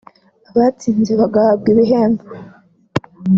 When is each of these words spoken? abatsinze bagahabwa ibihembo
abatsinze 0.49 1.11
bagahabwa 1.21 1.67
ibihembo 1.73 2.23